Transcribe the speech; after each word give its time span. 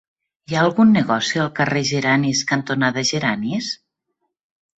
Hi 0.51 0.55
ha 0.55 0.61
algun 0.67 0.95
negoci 0.95 1.41
al 1.43 1.51
carrer 1.59 1.83
Geranis 1.89 2.41
cantonada 2.53 3.05
Geranis? 3.11 3.71